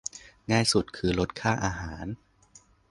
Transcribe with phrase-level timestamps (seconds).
[0.51, 2.05] ง่ายสุดคือลดค่าอาหาร